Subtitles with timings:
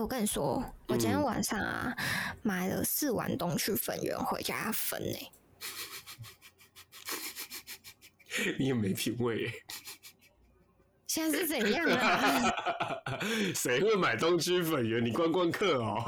[0.00, 5.18] 我跟你说，我今天晚上啊、嗯、买了四碗东区粉圆回家分呢。
[8.58, 9.52] 你也没品味耶。
[11.06, 13.18] 现在是怎样啊？
[13.54, 15.04] 谁会买东区粉圆？
[15.04, 15.98] 你观光客哦。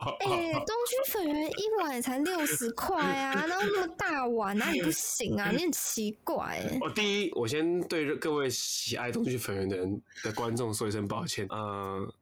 [0.24, 5.50] 哎、欸，东区粉圆一碗才六十块啊，然后那么大碗，哪里不行啊？
[5.50, 6.62] 你很奇怪。
[6.80, 11.44] 哦，第一，我先对各位喜爱东区粉圆的人的观众说一声抱歉。
[11.50, 12.14] 呃，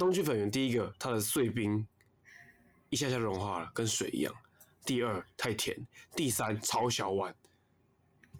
[0.00, 1.86] 东区粉圆，第一个，它的碎冰
[2.88, 4.32] 一下下融化了，跟水一样；
[4.82, 5.76] 第二，太甜；
[6.16, 7.34] 第三，超小碗。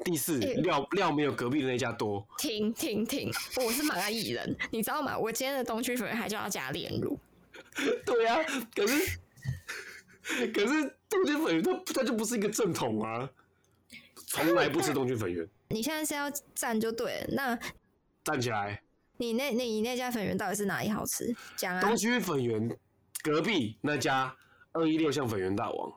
[0.02, 2.26] 第四，料料没有隔壁的那家多。
[2.38, 3.30] 停停停！
[3.58, 5.18] 我是蚂蚁人，你知道吗？
[5.18, 7.18] 我今天的东区粉圆还就要加炼乳。
[8.06, 9.20] 对呀、啊，可是
[10.54, 13.30] 可是东区粉圆它它就不是一个正统啊，
[14.14, 15.46] 从来不吃东区粉圆。
[15.68, 17.58] 你现在是要站就对了，那
[18.24, 18.82] 站起来。
[19.20, 21.36] 你那那你那家粉圆到底是哪里好吃？
[21.54, 21.82] 讲啊。
[21.82, 22.74] 东区粉圆
[23.22, 24.34] 隔壁那家
[24.72, 25.92] 二一六巷粉圆大王。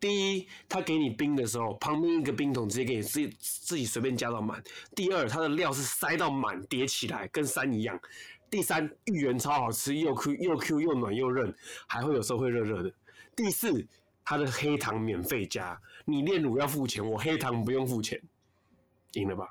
[0.00, 4.60] 第一，他给你冰的时候，旁边一个冰桶直接给你自己自己随便加到满。
[4.96, 8.00] 第二，它的料是塞到满叠起来，跟山一样。
[8.50, 11.54] 第三，芋圆超好吃，又 Q 又 Q 又暖又韧，
[11.86, 12.90] 还会有时候会热热的。
[13.36, 13.86] 第四，
[14.24, 18.18] 它的黑糖免费加，你炼乳要付钱，我黑糖不用付钱，
[19.12, 19.46] 赢了吧？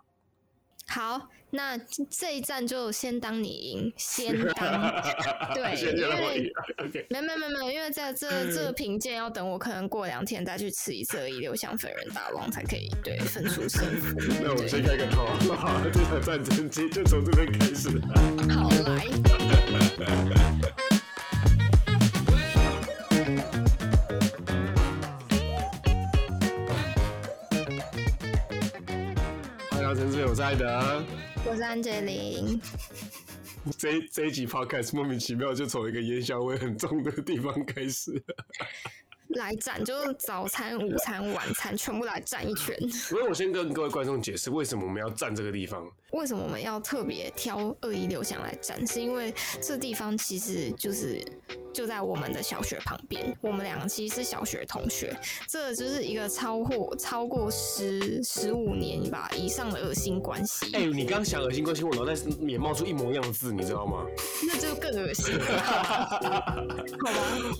[0.93, 1.77] 好，那
[2.09, 5.01] 这一站就先当你赢，先 当
[5.53, 6.51] 对，因为
[7.09, 14.17] 没有没有没有，因为在这这个评鉴要等我可能过两天再去吃一次二一六香粉人大王才可以对分出胜负。
[14.43, 15.25] 那我们先开个头，
[15.55, 17.89] 好，这场战争就就从这边开始。
[18.53, 19.07] 好来。
[30.31, 31.03] 我是艾德，
[31.45, 32.57] 我是安杰林。
[33.77, 38.13] 这这一集 podcast 莫名其妙就从一个烟硝味很重的地方开始。
[39.33, 42.77] 来站，就是早餐、午餐、晚餐全部来站一圈。
[42.89, 45.85] 所 以我先跟各位观众解释，为什么我们要站这个地方？
[46.11, 48.85] 为什么我们要特别挑二一六巷来站？
[48.85, 51.21] 是因为这地方其实就是。
[51.73, 55.17] 就在我们的小学旁边，我们两个其实是小学同学，
[55.47, 60.65] 这就是一个超过超过十十五年吧以上的恶心关系。
[60.75, 64.05] 哎、欸，你刚想恶心关系，我脑袋也冒出一模一样的字，你知道吗？
[64.45, 66.57] 那就更恶心了，好吧？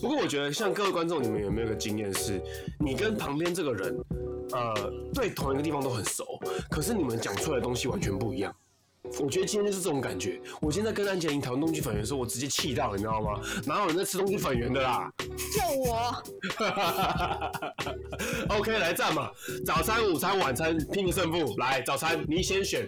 [0.01, 2.41] 不过我觉得，像各位观众，你们有没有个经验是，
[2.79, 3.95] 你跟旁边这个人，
[4.51, 4.73] 呃，
[5.13, 6.25] 对同一个地方都很熟，
[6.69, 8.55] 可是你们讲出来的东西完全不一样。
[9.19, 10.39] 我觉得今天就是这种感觉。
[10.61, 13.41] 我现在跟安洁琳讨论东西粉圆的时候，我直接气到，你知道吗？
[13.66, 15.11] 哪有人在吃东西粉圆的啦？
[15.17, 16.23] 就我。
[18.50, 19.31] OK，来站嘛！
[19.66, 21.55] 早餐、午餐、晚餐拼个胜负。
[21.57, 22.88] 来，早餐你先选。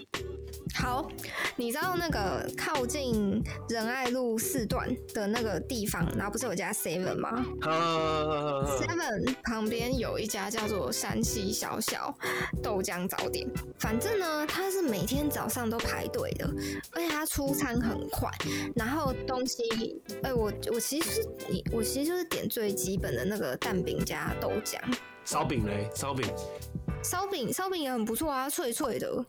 [0.76, 1.08] 好，
[1.56, 12.14] 你知道那个靠近仁爱路四段的那个地方，然后不是有家 Seven 吗？Seven 旁边有一家叫做山西小小
[12.62, 13.48] 豆浆早点，
[13.80, 16.50] 反正呢，它是每天早上都排队的，
[16.92, 18.30] 而且它出餐很快，
[18.76, 24.80] 然后东西，哎、欸，我我其实是你，我其实就是点最基本的那个蛋饼加豆浆。
[25.24, 25.90] 烧饼嘞？
[25.96, 26.28] 烧饼？
[27.04, 29.26] 烧饼烧饼也很不错啊，脆脆的。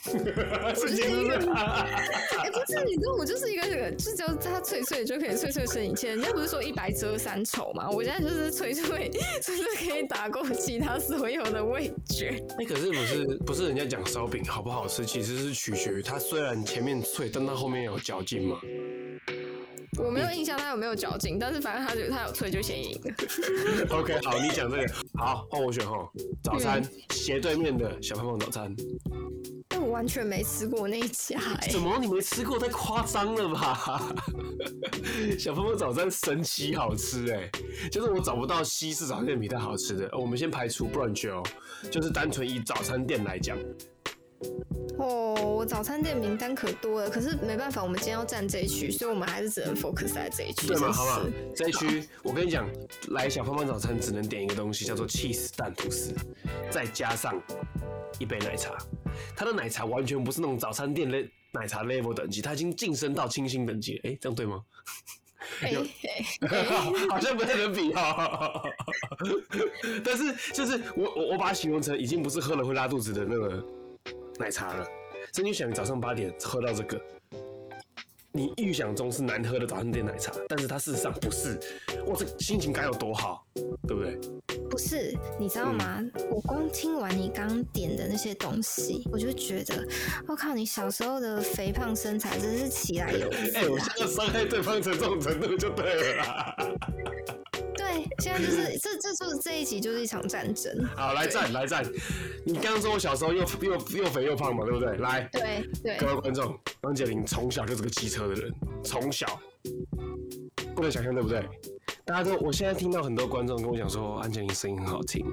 [0.74, 6.08] 是一个，哎、欸，不是，你知道我就是一个，就只要它脆脆就可以脆脆生一切。
[6.08, 7.90] 人家不是说一白遮三丑嘛？
[7.90, 9.10] 我现在就是脆脆，
[9.42, 12.42] 就是可以打过其他所有的味觉。
[12.58, 18.58] 那、欸、可是不是不是人家讲烧饼好不好吃，其实是取决于它虽然前面脆，但它后面有嚼劲嘛。
[19.98, 22.98] 我没有印象它有没有嚼劲，但是反正它觉得它有脆就先赢。
[23.90, 24.86] OK，好，你讲这个
[25.18, 26.08] 好，换我选哈。
[26.42, 28.74] 早餐、嗯、斜对面的小胖胖早餐。
[29.90, 32.58] 完全没吃过那一家、欸，怎么你没吃过？
[32.58, 34.14] 太夸张了吧！
[35.38, 40.10] 小胖胖早餐神奇好吃哎、欸，就是我找不到西式早餐店比它好吃的。
[40.16, 41.42] 我们先排除 brunch 哦，
[41.90, 43.58] 就是单纯以早餐店来讲。
[44.98, 50.66] 哦，我早餐店名单可多了，可是没办法，我们今天要站这一区，所以我们还是只能 focus 在这一区。
[50.66, 50.92] 对吗？
[50.92, 51.22] 好不好？
[51.54, 52.68] 这一区，我跟你讲，
[53.08, 56.14] 来小胖胖早餐只能点一个东西，叫做 cheese 蛋吐司，
[56.70, 57.34] 再加上
[58.18, 58.76] 一杯奶茶。
[59.36, 61.22] 它的奶茶完全不是那种早餐店的
[61.52, 63.96] 奶茶 level 等级，它已经晋升到清新等级。
[64.04, 64.62] 哎、欸，这样对吗？
[67.10, 68.62] 好像不太能比哈。
[70.04, 73.64] 但是就是我我我把它形容成已经不是喝了会拉肚子的那个。
[74.38, 74.86] 奶茶了，
[75.32, 76.98] 真你想早上八点喝到这个，
[78.32, 81.58] 你预想中是难喝的早餐店奶茶，但是它事实上不是。
[82.06, 83.44] 哇，这心情该有多好，
[83.88, 84.18] 对不对？
[84.70, 85.98] 不是，你知道吗？
[85.98, 89.84] 嗯、我光听完你刚点的那些东西，我就觉得，
[90.28, 93.28] 我靠，你小时候的肥胖身材真是起来有。
[93.54, 96.56] 哎、欸，我现在伤害对方成这种程度就对了啦。
[98.20, 100.84] 对，现在就是这，这就是这一集就是一场战争。
[100.94, 101.84] 好，来战，来战。
[102.44, 104.96] 你刚刚说我小时候又又又肥又胖嘛，对不对？
[104.98, 105.96] 来，对对。
[105.96, 108.52] 各位观众，安杰林从小就是个机车的人，
[108.84, 109.40] 从小
[110.74, 111.44] 不能想象，对不对？
[112.04, 115.24] 大家都，我现在听到很多观众跟我讲说，安杰林声音很好听。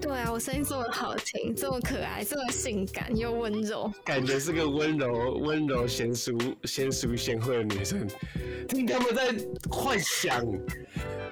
[0.00, 8.06] 对啊，我声音这么好听，这么可爱，这么性感又温柔，感觉是个温柔、温柔贤淑、贤淑贤惠的女生。
[8.68, 9.34] 听他们在
[9.70, 10.44] 幻想。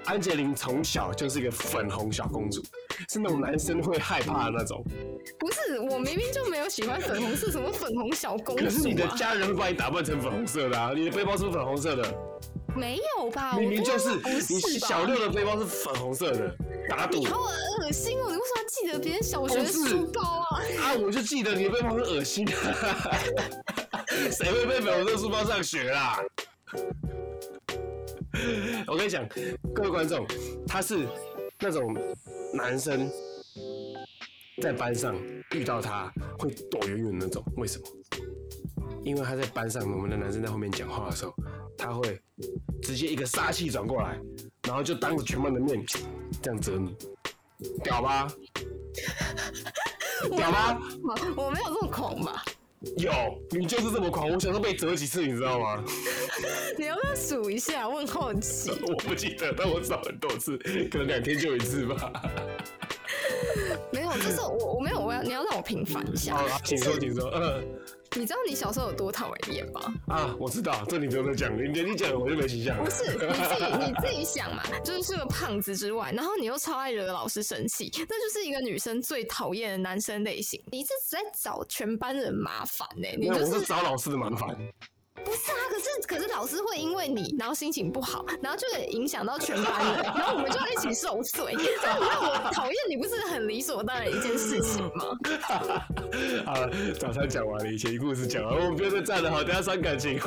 [0.04, 2.62] 安杰琳从小就是一个粉红小公主，
[3.08, 4.84] 是那种男生会害怕的那种。
[5.36, 8.64] 不是，我明明就没有喜欢粉红色，什么粉红小公主啊？
[8.64, 10.92] 可是你的家人会把你打扮成粉红色的啊！
[10.94, 12.14] 你的背包是不是粉红色的？
[12.76, 13.56] 没有吧？
[13.58, 14.10] 明明就是，
[14.48, 16.54] 你小六的背包是粉红色的，
[16.88, 17.18] 打赌。
[17.18, 18.26] 你好恶心哦！
[18.28, 20.60] 你为什么要记得别人小学的书包啊？
[20.82, 22.52] 啊，我就记得你的背包是恶心的。
[24.30, 26.22] 谁会背粉红色书包上学啦？
[28.86, 29.26] 我跟你讲，
[29.74, 30.26] 各位观众，
[30.66, 31.06] 他是
[31.58, 31.96] 那种
[32.52, 33.10] 男生，
[34.62, 35.16] 在班上
[35.52, 37.42] 遇到他会躲远远那种。
[37.56, 37.84] 为什么？
[39.02, 41.34] 因为他在班上，我们的男生在后面讲话的时候，
[41.76, 42.20] 他会
[42.82, 44.18] 直接一个杀气转过来，
[44.66, 45.84] 然后就当着全班的面
[46.42, 46.94] 这样折你，
[47.82, 48.28] 屌吧？
[50.36, 50.80] 屌吧？
[51.36, 52.42] 我没有这么狂吧？
[52.98, 53.10] 有，
[53.50, 54.28] 你就是这么狂！
[54.28, 55.82] 我小时候被折几次，你知道吗？
[56.78, 57.88] 你要不要数一下？
[57.88, 58.70] 我很好奇。
[58.86, 60.56] 我不记得，但我找很多次，
[60.90, 62.12] 可能两天就一次吧。
[64.26, 66.36] 没有，就是我我没有，我要你要让我平反一下。
[66.36, 67.30] 好了，请说， 请说。
[67.34, 67.64] 嗯。
[68.14, 69.92] 你知道你小时候有多讨人厌吗？
[70.06, 72.82] 啊，我知道，这你不用再讲，你你讲我就没形象。
[72.82, 80.62] 不是，你自己你自己想嘛，就是是个胖子之外，然后你又超爱惹老师生气，那就是一个女生最讨厌的男生类型。
[80.70, 83.16] 你一直在找全班人麻烦呢、欸？
[83.18, 84.56] 你就是、我是找老师的麻烦。
[85.24, 91.52] 不是啊，可是可是老师会因为你，然后心情不好，然后就会影响到全班人，然后我们就要一起受罪。
[91.52, 95.18] 所以让我讨厌你，不是很理所当然一件事情吗？
[96.46, 100.18] 好了，早餐讲完了，以前故事讲完，我们不要再站了，好，等下伤感情。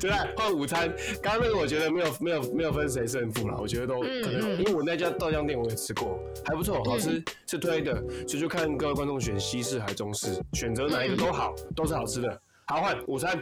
[0.00, 7.94] 就来换午餐，刚刚那个我觉得没有没有没有分谁胜负了，我觉得都可能，嗯、因为我那家豆浆店我也吃过，还不错，好吃，嗯、是推的，
[8.26, 12.40] 所以就看各位观众选西式还是中式，选择哪一个都好，都是好吃的。
[12.66, 13.38] 好，换午餐。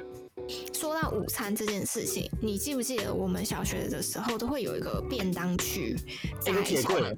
[0.72, 5.96] 说到午餐这件事情，你记不记得我们小学的时候都会有一个便当区，
[6.46, 7.16] 一个铁柜，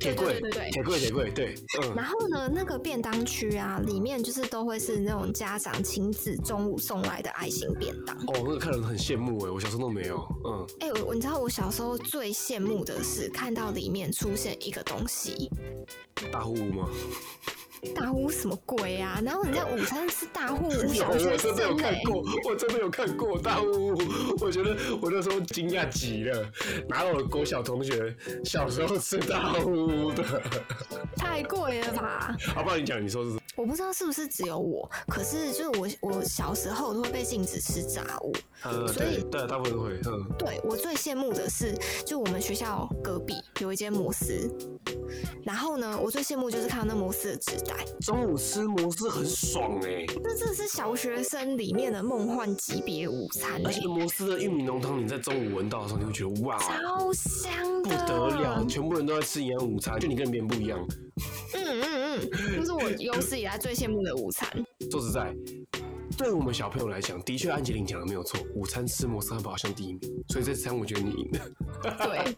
[0.00, 1.54] 铁柜，对对对，铁柜铁柜，对。
[1.80, 1.94] 嗯。
[1.94, 8.16] 然后呢，那个便当区啊，里面就是都会是那种家长亲自中午送来的爱心便当。
[8.16, 10.26] 哦，那个看人很羡慕哎，我小时候都没有。
[10.44, 10.66] 嗯。
[10.80, 15.50] 哎、欸，我你知道我小时候最羡慕的是看到里面出现一个东西，
[16.32, 16.88] 大户屋吗？
[17.94, 19.20] 大户什么鬼啊？
[19.24, 23.94] 然后人家午餐吃大户，有我真的有看过，我真的有看过大户。
[24.40, 26.46] 我觉得我那时候惊讶极了，
[26.88, 28.14] 哪有国小同学
[28.44, 30.24] 小时候吃大户的？
[31.16, 32.36] 太贵了吧？
[32.54, 33.43] 好，不好你讲，你说是？
[33.56, 38.32] 我不知道是不是只有我，可是就是我，我小时候都会被禁止吃炸物，
[38.64, 39.92] 嗯、所以对，对，大部分都会。
[40.06, 41.74] 嗯，对我最羡慕的是，
[42.04, 44.50] 就我们学校隔壁有一间摩斯，
[45.44, 47.84] 然后呢，我最羡慕就是看到那摩斯的纸袋。
[48.00, 53.62] 中午吃摩斯很爽哎、欸，这这是小学生里面的梦幻级别午餐、欸。
[53.64, 58.64] 而且摩斯的玉米浓汤，你在中午闻到的时候，你会觉得哇，超香的，不得了！
[58.68, 60.78] 全部人都在吃营养午餐，就你跟别人不一样。
[61.52, 61.82] 嗯嗯
[62.14, 64.48] 嗯， 这是我有史以来最羡慕的午餐。
[64.90, 65.34] 说实在。
[66.16, 68.40] 对我们小朋友来讲，的确安吉林讲的没有错。
[68.54, 71.40] 午餐吃摩斯汉堡好像第一名，所以这餐我觉得你赢了。
[71.98, 72.34] 对，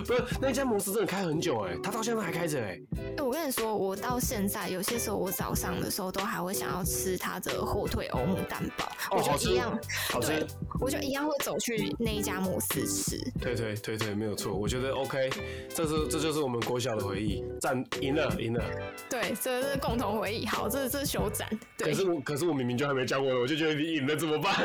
[0.04, 2.80] 不是那家摩斯真的开很久哎，他到现在还开着哎。
[3.16, 9.78] 哎，我跟你说，我到现在有些时候，我早上的时候都还会想要吃他的火腿欧姆蛋堡，哦、我就一样，
[10.10, 10.46] 好吃，对，
[10.80, 13.18] 我就一样会走去那一家摩斯吃。
[13.40, 15.30] 对对对对，没有错，我觉得 OK，
[15.68, 18.64] 这是这就是我们国小的回忆，战赢了赢了。
[19.10, 20.46] 对，这是共同回忆。
[20.46, 21.48] 好，这是这是休战。
[21.76, 21.92] 对。
[21.92, 24.54] 可是我可是我明明就还没教过，我就觉得你赢了怎么办？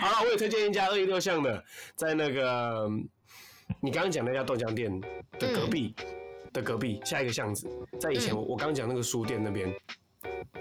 [0.00, 1.64] 好了，我也推荐一家二一六巷的，
[1.96, 2.88] 在那个
[3.80, 5.00] 你刚刚讲那家豆浆店
[5.38, 6.06] 的隔壁、嗯、
[6.52, 7.66] 的隔壁下一个巷子，
[7.98, 9.74] 在以前我我刚刚讲那个书店那边，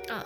[0.10, 0.24] 嗯，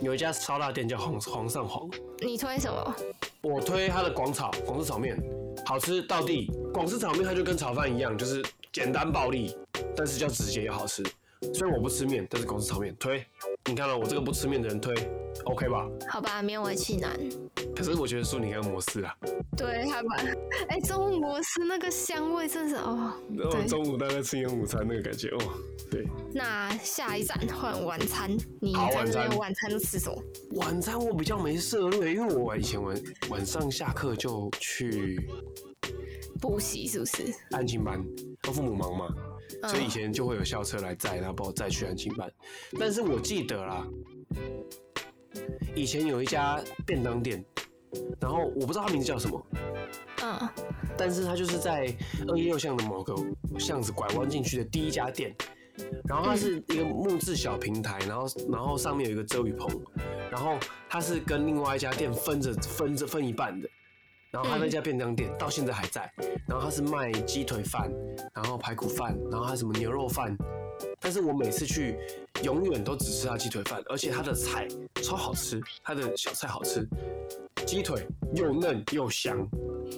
[0.00, 1.88] 有一家烧腊店叫皇皇上皇。
[2.18, 2.96] 你推什么？
[3.42, 5.16] 我推他的广炒广式炒面，
[5.64, 6.50] 好吃到地。
[6.72, 9.56] 广式炒面它就跟炒饭一样，就是简单暴力，
[9.96, 11.04] 但是叫直接又好吃。
[11.52, 13.24] 虽然我不吃面，但是公司炒面推。
[13.66, 14.94] 你看了我这个不吃面的人推
[15.44, 15.88] ，OK 吧？
[16.08, 17.18] 好吧，勉为其难。
[17.74, 19.14] 可是我觉得说你应该摩斯啊。
[19.56, 20.16] 对，好吧。
[20.68, 23.12] 哎、欸，中午摩斯那个香味真是哦。
[23.36, 25.38] 然后中午大概吃一个午餐那个感觉哦。
[25.90, 26.06] 对。
[26.32, 30.22] 那下一站换晚餐，你在这边晚餐都吃什么？
[30.52, 35.28] 晚餐我比较没涉猎，因为我以前晚晚上下课就去
[36.40, 37.24] 补习，是不是？
[37.50, 38.02] 安静班，
[38.46, 39.08] 我父母忙嘛。
[39.64, 42.30] 所以以前就会有校车来载，然后把我载去安亲班。
[42.78, 43.86] 但是我记得啦，
[45.74, 47.44] 以前有一家便当店，
[48.20, 49.46] 然后我不知道它名字叫什么，
[50.22, 50.48] 嗯，
[50.96, 51.94] 但是它就是在
[52.28, 53.14] 二一六巷的某个
[53.58, 55.34] 巷子拐弯进去的第一家店，
[56.08, 59.68] 然后它是一个木质小平台，然后然后上面有一个遮雨棚，
[60.30, 60.58] 然后
[60.88, 63.68] 它是跟另外一家店分着分着分一半的。
[64.30, 66.12] 然后他那家便当店到现在还在，
[66.46, 67.90] 然后他是卖鸡腿饭，
[68.34, 70.36] 然后排骨饭，然后还有什么牛肉饭，
[71.00, 71.96] 但是我每次去，
[72.42, 74.68] 永远都只吃他鸡腿饭，而且他的菜
[75.02, 76.86] 超好吃，他的小菜好吃，
[77.64, 79.48] 鸡腿又嫩又香，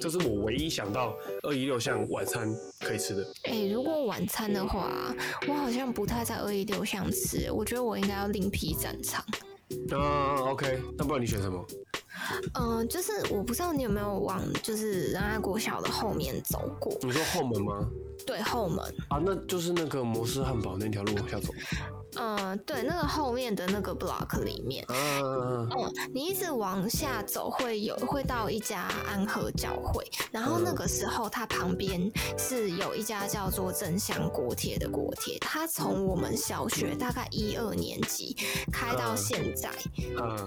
[0.00, 2.48] 这是我唯一想到二一六巷晚餐
[2.80, 3.22] 可以吃的。
[3.44, 4.88] 哎、欸，如果晚餐的话，
[5.48, 9.24] 我好像不太在二一六巷吃，我觉得我应该要另辟战场。
[9.90, 11.66] 啊，OK，那不然你选什么？
[12.54, 16.96] 嗯、呃，就是我不知道你有没有往就是仁爱国小的后面走过。
[17.02, 17.88] 你说后门吗？
[18.26, 18.84] 对，后门。
[19.08, 21.52] 啊，那就是那个摩斯汉堡那条路往下走。
[22.16, 25.68] 嗯，对，那个后面的那个 block 里面，嗯，
[26.12, 38.34] 你一直往下走会有会到一家安和教会，然后那个时候它旁边是有一家叫做正香锅贴的锅贴，它从我们小学大概一二年级
[38.72, 39.70] 开到现在，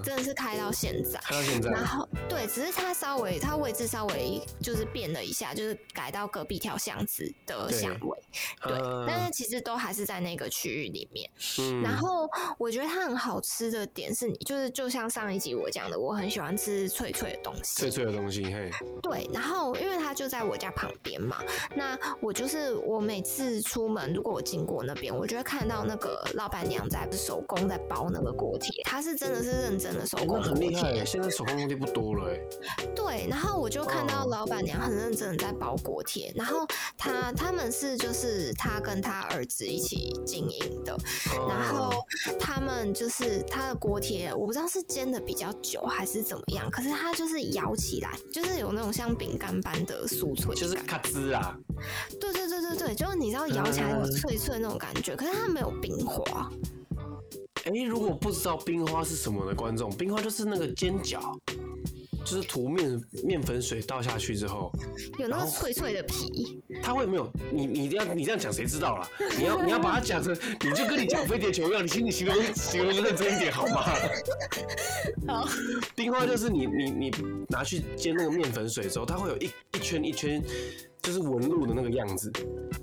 [0.02, 8.18] 真的是开到现在，开到现在，然后对，只是它稍微它位置稍微就是变了一下，就是改到隔壁条巷子的巷尾，
[8.64, 11.30] 对，但是其实都还是在那个区域里面。
[11.58, 12.28] 嗯、然后
[12.58, 18.70] 我觉得它很好吃的点是你就是就像上一集我讲的，我很喜欢吃脆脆的东西，脆脆的东西，嘿。
[19.02, 21.38] 对，然后因为它就在我家旁边嘛，
[21.74, 31.04] 那我就是我每次出门，如果我经过那边，我就会看到那个老板娘在手工在包那个锅贴，她是真的是认真的手工锅贴，很厉害。
[31.04, 32.40] 现在手工锅贴不多了，哎。
[32.94, 36.66] 对，然后我就看到老板娘很认真的在包锅贴，然后
[36.96, 40.96] 他他们是就是她跟他儿子一起经营的。
[41.48, 41.92] 然后
[42.38, 51.56] 他们就是他的锅贴，我不知道是煎的比较久还是怎么样，可是它就是咬起来，就是有那种像饼干般的酥脆，就是咔吱啊。
[52.20, 56.50] 对对对对对，就是你知道咬起来有脆脆那种感觉，可是它没有冰花。
[57.64, 61.20] 哎，如果不知道冰花是什么的观众，冰花就是那个煎饺。
[62.24, 64.72] 就是涂面面粉水倒下去之后，
[65.18, 66.62] 有那个脆脆的皮。
[66.82, 69.08] 它会没有你你这样你这样讲谁知道啦？
[69.38, 73.82] 你要你要把它讲成，你就跟你讲飞碟球一样，你请你形容形容认真一点好吗？
[75.28, 75.48] 好。
[75.94, 77.10] 冰花就是你你你
[77.48, 80.42] 拿去煎那个面粉水之后，它会有一一圈一圈
[81.00, 82.32] 就是纹路的那个样子，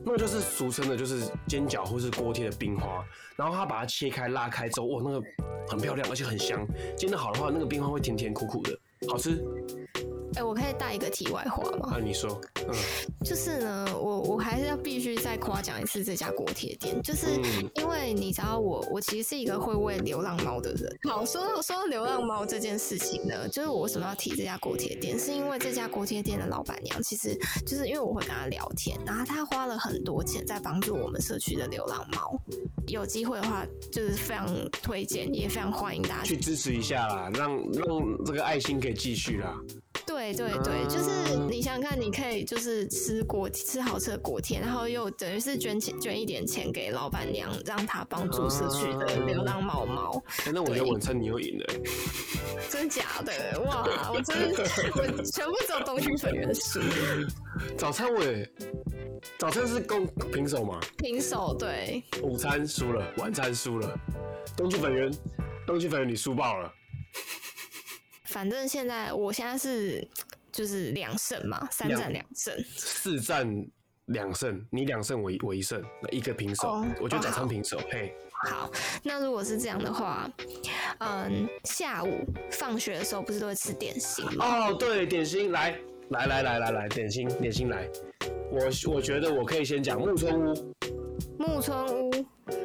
[0.05, 3.03] 那个就是俗称的就是煎饺或是锅贴的冰花。
[3.35, 5.25] 然后它把它切开拉开之后，哇，那个
[5.67, 6.65] 很漂亮而且很香。
[6.95, 8.77] 煎的好的话，那个冰花会甜甜苦苦的。
[9.07, 9.78] 好吃。
[10.35, 11.95] 哎、欸，我可以带一个题外话吗？
[11.95, 12.73] 啊，你说，嗯，
[13.25, 17.27] 就是呢，我我还是要必须再夸奖一次这家锅贴店，就是
[17.75, 20.89] 因为你知道我我其实是一个会喂流浪猫的人。
[21.09, 32.39] 好，说到说到流浪猫这件事情呢，就是我为什么要提这家锅贴店，是因为这家锅贴店的老板娘，其实就是因为我会跟她聊天，然后她花了很多钱在帮助我们社区的流浪猫。
[32.87, 39.59] 有机会的话，就是非常推荐，也非常欢迎大家去支持一下啦，让让这个爱心可以继续啦。
[40.09, 50.21] 对对对，就是你想想看，你可以就是吃果吃好吃的果贴，然后又等于是捐钱捐一点钱给老板娘，让她帮助社区的流浪猫猫。
[50.45, 51.65] 欸、那我觉得晚餐你又赢了，
[52.71, 54.11] 真假的哇！
[54.11, 54.63] 我真的
[54.95, 56.79] 我全部走东区粉圆输。
[57.77, 58.51] 早餐我也，
[59.37, 60.79] 早餐是共平手吗？
[60.97, 62.03] 平手对。
[62.23, 63.95] 午餐输了，晚餐输了，
[64.57, 65.11] 东区粉圆，
[65.67, 66.73] 东区粉圆你输爆了。
[68.29, 70.07] 反正现在，我现在是
[70.51, 73.49] 就是两胜嘛，三战两胜，四战
[74.05, 78.13] 两胜，你两胜我一我一胜，那一个平手，oh, 我觉得早餐平手，哦、嘿。
[78.43, 78.71] 好，
[79.01, 80.29] 那如果是这样的话，
[80.99, 84.45] 嗯，下午放学的时候不是都会吃点心吗？
[84.45, 85.75] 哦，oh, 对，点心，来
[86.09, 87.89] 来来来来来，点心点心来，
[88.51, 90.73] 我我觉得我可以先讲木村屋，
[91.37, 92.11] 木村屋，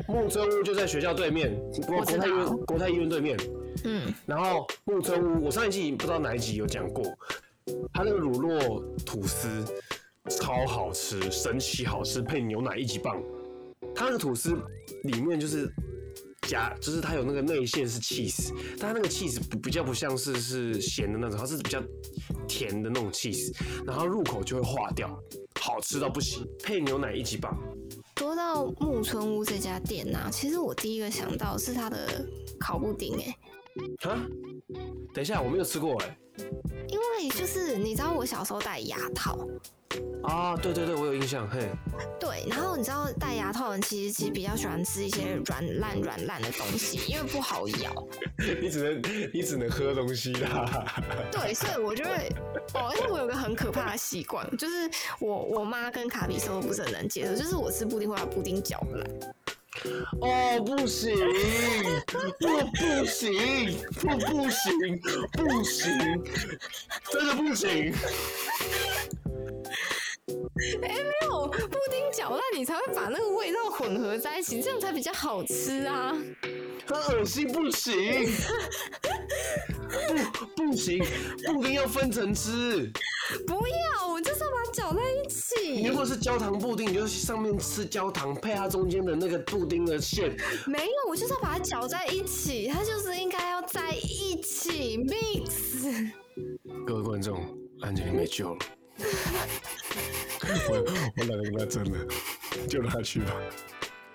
[0.07, 1.55] 木村屋就在学校对面，
[1.87, 3.37] 国泰医院国泰医院对面。
[3.85, 7.05] 嗯，然后木村屋，我上一季不知道哪一集有讲过，
[7.93, 9.65] 它那个乳酪吐司
[10.29, 13.21] 超好吃，神奇好吃，配牛奶一级棒。
[13.95, 14.57] 它那个吐司
[15.05, 15.71] 里面就是
[16.49, 21.83] 夹，就是它有那个内馅是 cheese，但它那个 cheese 不比较不像是是咸的那种，它是比较
[22.49, 25.09] 甜的那种 cheese，然后入口就会化掉，
[25.61, 27.57] 好吃到不行，配牛奶一级棒。
[28.17, 32.25] 说到木村屋这家店呐、啊，其实我第一个想到是它的
[32.59, 33.37] 烤布丁哎、
[34.09, 34.27] 啊？
[35.13, 36.19] 等一下，我没有吃过哎、
[36.89, 39.39] 因为就是你知道我小时候戴牙套。
[40.25, 41.69] 啊，对对对，我有印象，嘿。
[42.19, 47.93] 对，然后你知道戴牙套的人其实其实比较喜欢吃一些软烂软烂的东西，因为不好咬。
[48.61, 51.01] 你只能你只能喝东西啦。
[51.31, 52.29] 对，所以我就会，
[52.73, 59.35] 哦，而且我有个很可怕的习惯，就是我我妈跟卡比说都不是很能接受，就是我吃布丁会把布丁搅烂。
[60.21, 61.15] 哦，不行，
[62.07, 62.19] 不
[62.73, 65.01] 不行，不不行，
[65.33, 65.93] 不行，
[67.11, 67.93] 真的不行。
[70.83, 76.17] 哎、欸，没有布丁搅烂，你才会把那个味道混合在一起，这样才比较好吃啊！
[76.87, 77.95] 很恶心，不行，
[80.33, 81.05] 不不行，
[81.47, 82.91] 布丁要分层吃。
[83.47, 85.83] 不要，我就是要把它搅在一起。
[85.83, 90.37] 你如果是焦糖布丁，你就上面吃焦糖，配它中间的那个布丁的馅。
[90.67, 96.11] 没有，我就是要把它搅在一起，它就是应该要在一起 mix。
[96.87, 97.43] 各位观众，
[97.81, 98.59] 安洁莉没救了。
[100.69, 100.77] 我
[101.17, 102.07] 我懒得跟他争了，
[102.69, 103.35] 就让他去吧。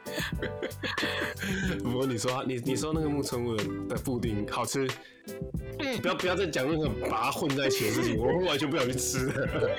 [1.84, 3.56] 不过你说你你说那个木村屋
[3.88, 4.88] 的布丁好吃，
[5.80, 9.70] 嗯、不要不要再讲那个把它混在一起的事情，我会完全不想去吃的。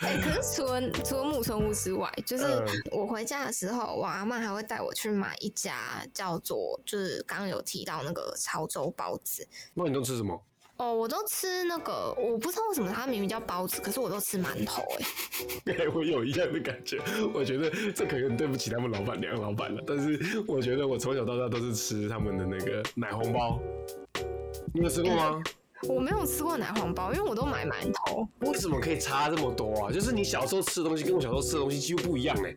[0.00, 2.44] 哎、欸，可是除了除了木村屋之外，就是
[2.90, 9.46] 我回家的时候，我阿妈还会带我去买一家叫做就是刚刚有提到那个潮州包子。
[9.74, 10.40] 那你都吃什么？
[10.82, 15.88] 哦，我都吃那个，我不知道为什么它明明叫包子，可是我都吃馒头哎、 欸。
[15.88, 16.98] 我有一样的感觉，
[17.32, 23.60] 我觉得这可能对不起他们老板娘、老板了，但是我觉得我从小到大都是吃他们的那个奶黄包。
[24.74, 25.40] 你有吃过吗？
[25.82, 28.26] 欸、 我没有吃过奶黄包，因为我都买馒头。
[28.40, 29.92] 为什么可以差这么多啊？
[29.92, 32.56] 就是你小时候吃的东西跟我小时候吃的东西几乎不一样哎、欸，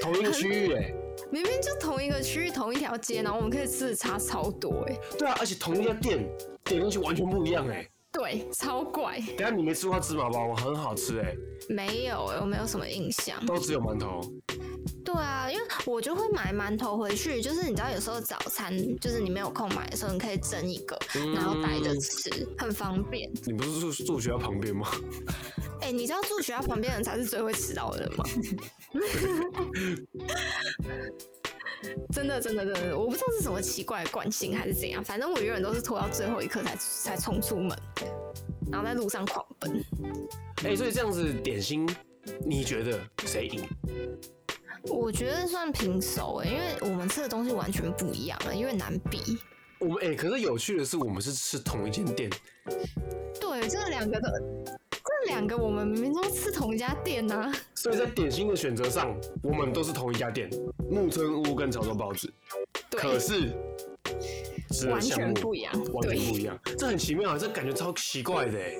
[0.00, 0.94] 同一个区域哎、欸，
[1.30, 5.00] 明明就同一个区域、同一条街，然后我们可以吃的差超多哎、欸。
[5.18, 6.26] 对啊，而且同一家店。
[6.68, 9.18] 点东西完全不一样哎、欸，对，超怪。
[9.36, 10.54] 等下你没吃过芝麻包吗？
[10.56, 11.38] 很好吃哎、欸。
[11.68, 13.44] 没有，我没有什么印象。
[13.46, 14.20] 都只有馒头。
[15.04, 23.30] 对啊，因为我就会买馒头回去，就是你知道有时候早餐就是你没有空买的时候，你可以蒸一个，嗯、然后带着吃，很方便。
[23.46, 24.86] 你不是住住学校旁边吗？
[25.80, 28.24] 哎、欸，你知道住学校旁边的人才是最会迟到的人吗？
[32.12, 37.76] 真的，真的，真的，我不知道是什么奇怪的惯性还是怎样，反正我永远都是拖到最后一刻才才冲出门，
[38.70, 39.84] 然后在路上狂奔。
[40.64, 41.88] 哎、欸，所以这样子点心，
[42.44, 43.64] 你觉得谁赢？
[44.84, 49.38] 我觉得算平手哎，因为我们吃的东西完全不一样啊，因为难比。
[49.78, 52.28] 我们哎、欸，可是有趣的是，我们是吃同一间店。
[53.40, 54.78] 对，这两个的。
[55.28, 60.48] 这两个我们明明都吃同一家店呐、啊，所以在点心的选择上，我们都是同一家店，
[60.90, 62.32] 木村屋跟潮州包子。
[62.88, 63.54] 对可是，
[64.88, 68.72] 完全不一样，完全不一样，对这很奇妙啊，这感觉超奇怪的哎。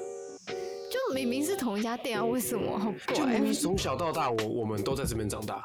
[0.90, 3.14] 就明明是同一家店啊，为什么好怪？
[3.14, 5.62] 就明明从小到大，我我们都在这边长大。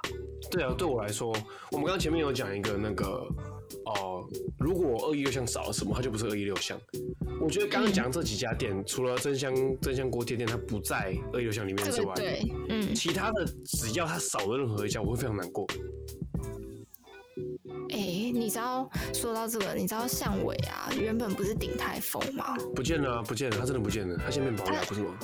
[0.51, 1.29] 对啊，对我来说，
[1.71, 3.25] 我们刚刚前面有讲一个那个。
[3.85, 4.27] 哦、呃，
[4.59, 6.79] 如果二一六巷少了什么，它就不是二一六巷。
[7.41, 15.67] 我觉得刚刚讲这几家店，嗯、除了真香真香锅贴店，它不在二一六巷里面之外，对，嗯，其他的只要它少了任何一家，我会非常难过。
[17.89, 22.55] 哎、欸，你知道说到这个，你知道巷尾啊，原本不是鼎泰丰吗？
[22.75, 25.17] 不见了，不见了，它真的不见了，它现在变保养不是吗？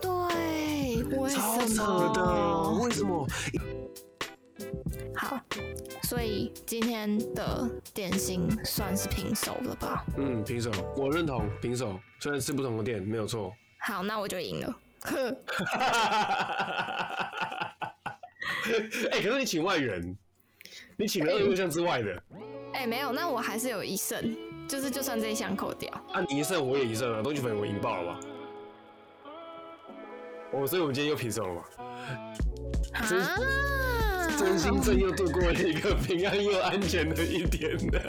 [0.00, 1.66] 对，为什么？
[1.66, 3.26] 超扯的，为什么？
[6.10, 6.16] 好。
[6.16, 10.04] 所以今天的点心算是平手了吧？
[10.16, 12.00] 嗯，平手，我认同平手。
[12.18, 13.52] 虽然是不同的店，没有错。
[13.78, 14.76] 好，那我就赢了。
[19.10, 20.16] 哎、欸，可是你请外援，
[20.96, 22.22] 你请了二六巷之外的。
[22.74, 24.36] 哎、没有，那我还是有一胜，
[24.68, 25.90] 就是就算这一项扣掉。
[26.12, 28.20] 啊，你一胜我也一胜了，东西粉我赢爆了吧？
[30.52, 31.62] 哦，所以我们今天又平手了嘛？
[32.94, 33.06] 啊？
[34.40, 38.00] 真心真又度过了一个平安又安全的一天的，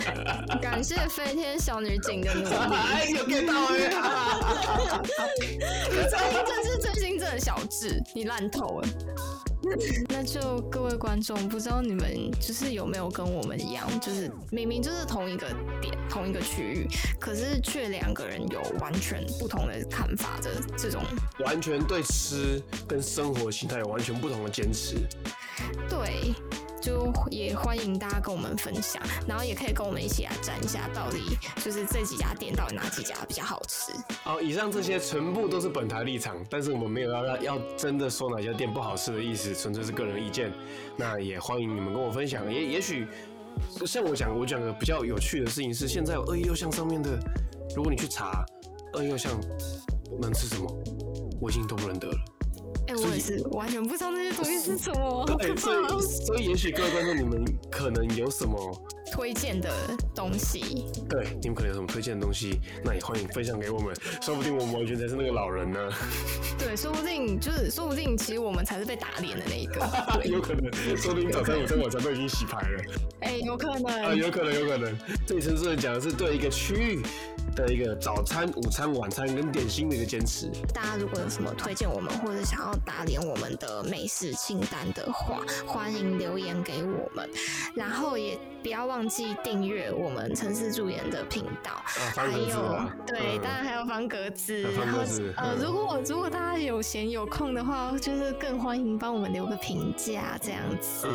[0.62, 2.56] 感谢飞天小女警的努力。
[2.56, 3.90] 哎，有 get 到哎！
[5.92, 8.88] 这真是真心真的小智，你烂透了。
[10.08, 15.48] 那就各位观众，不知道你们就是有没有跟我们一样，就是明明就是同一个
[15.82, 16.88] 点、同一个区域，
[17.20, 21.04] 可是却两个人有完全不同的看法的这种，
[21.46, 24.96] 完全对吃跟生活形态有完全不同的坚持。
[25.90, 26.34] 对，
[26.82, 33.92] 就也欢迎大家跟我们分享，然后也可以跟我们一起来战一下，到底就是这几家店到底哪几家比较好吃。
[34.24, 40.52] 好，以上这些全部都是本台立场，但是我们没有要要要真的说哪家店不好吃的意思，纯粹是个人意见。
[40.98, 43.08] 那也欢迎你们跟我分享，也也许
[43.86, 47.20] 像我讲，我讲个比较有趣的事情是，现在有二一六巷上面的，
[47.76, 48.44] 如果你去查
[48.94, 49.32] 二一六巷
[50.20, 50.68] 能吃什么，
[51.40, 52.18] 我已经都不认得了。
[52.92, 55.26] 哎、欸，我也是完全不知道那些东西是什么。
[55.38, 58.58] 对，所以所以也许各位观众，你们可能有什么
[59.14, 59.70] 推荐的
[60.14, 60.86] 东西？
[61.10, 62.60] 对，你们可能有什么推荐的东西？
[62.84, 65.80] 那也欢迎分享给我们，说不定我们完全才是那个老人呢。
[66.60, 69.80] 对，说不定就是说不定，其实我们才是被打脸的那一个。
[70.28, 72.84] 有可能，说不定早餐、午餐、晚餐都已经洗牌了。
[73.22, 74.94] 哎、欸，有可能啊，有可能，有可能。
[75.26, 77.02] 这里陈主任讲的是对一个区域。
[77.56, 80.50] 的一个早餐、午餐、晚餐跟点心的一个坚持。
[80.74, 87.30] 大家如果有什么推荐我们，或者想要打脸我们的美食清单的话，欢迎留言给我们。
[87.76, 91.82] 然后也不要忘记订阅我们城市助演的频道。
[91.86, 94.64] 还有对，当然还有方格子。
[94.72, 95.34] 方格子。
[95.36, 101.08] 然后呃，如果如果大家有闲有空的话，就是更欢迎帮我们留个评价这样子。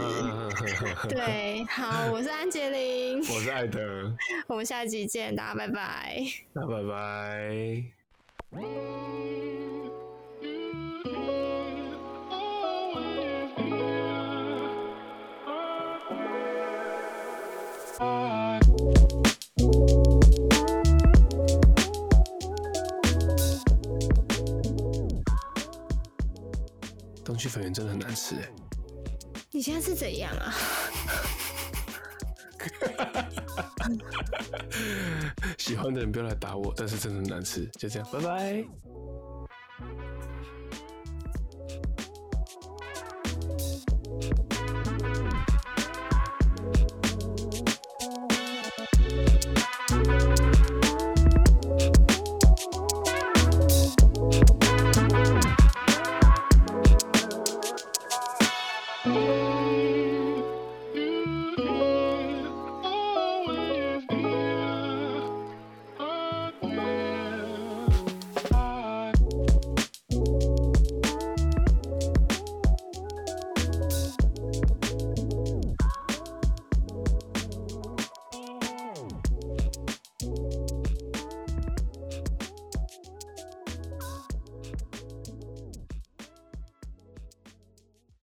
[1.08, 3.80] 对，好，我是安杰林， 我是艾德，
[4.46, 6.25] 我们下集见，大家拜拜。
[6.52, 7.96] 那拜拜。
[27.24, 28.48] 东区粉圆真的很难吃哎。
[29.50, 30.54] 你现在是怎样啊？
[35.58, 38.64] 喜欢的人不要来打我，但是真的很难吃，就这样，拜拜。